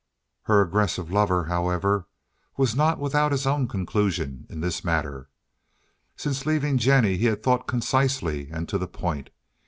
Her 0.45 0.61
aggressive 0.61 1.11
lover, 1.11 1.43
however, 1.43 2.07
was 2.57 2.75
not 2.75 2.97
without 2.97 3.31
his 3.31 3.45
own 3.45 3.67
conclusion 3.67 4.47
in 4.49 4.59
this 4.59 4.83
matter. 4.83 5.29
Since 6.15 6.47
leaving 6.47 6.79
Jennie 6.79 7.17
he 7.17 7.25
had 7.25 7.43
thought 7.43 7.67
concisely 7.67 8.49
and 8.49 8.67
to 8.67 8.79
the 8.79 8.87
point. 8.87 9.29